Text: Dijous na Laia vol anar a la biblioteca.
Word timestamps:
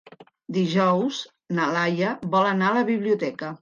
Dijous 0.57 1.21
na 1.59 1.71
Laia 1.79 2.17
vol 2.37 2.53
anar 2.57 2.75
a 2.75 2.79
la 2.83 2.87
biblioteca. 2.93 3.59